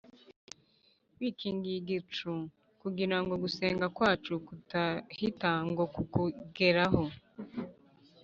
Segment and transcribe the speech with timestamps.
[1.17, 2.31] Wikingiye igicu,
[2.81, 7.03] Kugira ngo gusenga kwacu kudahita ngo kukugereho.